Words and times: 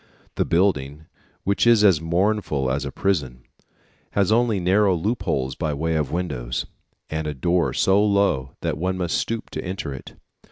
The 0.33 0.45
building, 0.45 1.05
which 1.43 1.67
is 1.67 1.83
as 1.83 2.01
mournful 2.01 2.71
as 2.71 2.85
a 2.85 2.91
prison, 2.91 3.43
has 4.13 4.31
only 4.31 4.59
narrow 4.59 4.95
loopholes 4.95 5.53
by 5.53 5.75
way 5.75 5.93
of 5.93 6.11
windows, 6.11 6.65
and 7.11 7.27
a 7.27 7.35
door 7.35 7.71
so 7.71 8.03
low 8.03 8.55
that 8.61 8.79
one 8.79 8.97
must 8.97 9.15
stoop 9.15 9.51
to 9.51 9.63
enter 9.63 9.93
it. 9.93 10.15